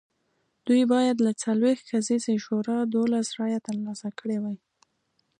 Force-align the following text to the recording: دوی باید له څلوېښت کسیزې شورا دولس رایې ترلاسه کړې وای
دوی 0.67 0.83
باید 0.93 1.17
له 1.25 1.31
څلوېښت 1.43 1.85
کسیزې 1.91 2.35
شورا 2.45 2.77
دولس 2.97 3.27
رایې 3.39 3.59
ترلاسه 3.67 4.07
کړې 4.19 4.37
وای 4.43 4.57